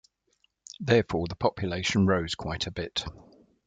Therefore, 0.79 1.27
the 1.27 1.35
population 1.35 2.07
rose 2.07 2.33
quite 2.33 2.65
a 2.65 2.71
bit. 2.71 3.03